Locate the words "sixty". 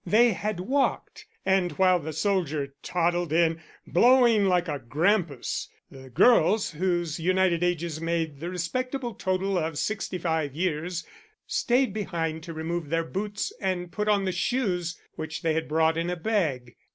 9.77-10.17